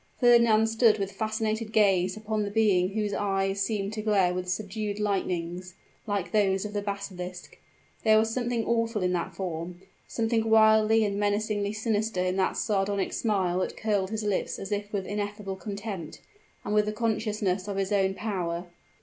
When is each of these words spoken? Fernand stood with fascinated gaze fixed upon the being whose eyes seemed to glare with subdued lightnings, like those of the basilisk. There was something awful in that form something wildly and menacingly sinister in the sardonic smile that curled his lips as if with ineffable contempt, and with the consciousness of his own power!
Fernand 0.19 0.67
stood 0.67 0.97
with 0.97 1.11
fascinated 1.11 1.71
gaze 1.71 2.15
fixed 2.15 2.25
upon 2.25 2.41
the 2.41 2.49
being 2.49 2.89
whose 2.89 3.13
eyes 3.13 3.61
seemed 3.61 3.93
to 3.93 4.01
glare 4.01 4.33
with 4.33 4.49
subdued 4.49 4.99
lightnings, 4.99 5.75
like 6.07 6.31
those 6.31 6.65
of 6.65 6.73
the 6.73 6.81
basilisk. 6.81 7.59
There 8.03 8.17
was 8.17 8.33
something 8.33 8.65
awful 8.65 9.03
in 9.03 9.13
that 9.13 9.35
form 9.35 9.79
something 10.07 10.49
wildly 10.49 11.05
and 11.05 11.19
menacingly 11.19 11.73
sinister 11.73 12.21
in 12.23 12.37
the 12.37 12.51
sardonic 12.55 13.13
smile 13.13 13.59
that 13.59 13.77
curled 13.77 14.09
his 14.09 14.23
lips 14.23 14.57
as 14.57 14.71
if 14.71 14.91
with 14.91 15.05
ineffable 15.05 15.55
contempt, 15.55 16.19
and 16.65 16.73
with 16.73 16.87
the 16.87 16.93
consciousness 16.93 17.67
of 17.67 17.77
his 17.77 17.91
own 17.91 18.15
power! 18.15 18.65